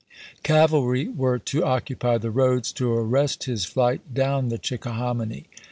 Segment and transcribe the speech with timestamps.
[0.41, 2.75] Cavalry were to occupy the roads v^.* xi..
[2.79, 5.45] to arrest his flight "down the Chickahominy."